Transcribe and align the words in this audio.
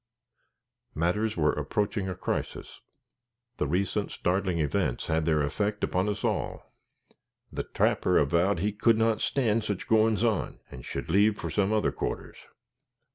Matters 0.95 1.37
were 1.37 1.51
approaching 1.53 2.09
a 2.09 2.15
crisis. 2.15 2.81
The 3.57 3.67
recent 3.67 4.09
startling 4.09 4.57
events 4.57 5.05
had 5.05 5.25
their 5.25 5.43
effect 5.43 5.83
upon 5.83 6.09
us 6.09 6.23
all. 6.23 6.73
The 7.53 7.65
trapper 7.65 8.17
avowed 8.17 8.57
he 8.61 8.71
could 8.71 8.97
not 8.97 9.21
stand 9.21 9.63
"sich 9.63 9.87
goin's 9.87 10.23
on," 10.23 10.59
and 10.71 10.83
should 10.83 11.11
leave 11.11 11.37
for 11.37 11.51
some 11.51 11.71
other 11.71 11.91
quarters. 11.91 12.37